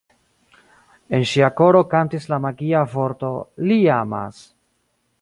En 1.17 1.25
ŝia 1.33 1.51
koro 1.59 1.83
kantis 1.93 2.27
la 2.33 2.41
magia 2.49 2.83
vorto: 2.97 3.33
„Li 3.69 3.81
amas! 4.01 4.45